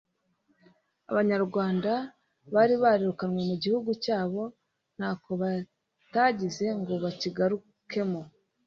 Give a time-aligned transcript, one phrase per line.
[1.11, 1.91] Abanyarwanda
[2.53, 4.41] bari barirukanywe mu gihugu cyabo
[4.97, 8.21] nta ko batagize ngo bakigarukemo